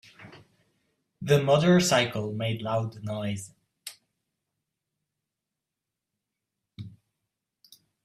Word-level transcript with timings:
The 1.21 1.43
motorcycle 1.43 2.33
made 2.33 2.63
loud 2.63 3.03
noise. 3.03 3.53